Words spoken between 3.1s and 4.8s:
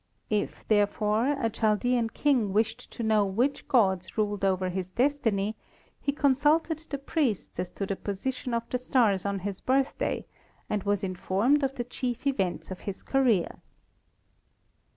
which gods ruled over